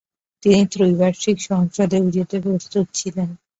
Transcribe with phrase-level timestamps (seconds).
[0.43, 3.29] তিনি ত্রৈবার্ষিক সংসদেও যেতে প্রস্তুত ছিলেন।